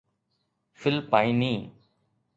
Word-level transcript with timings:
فلپائني 0.73 1.69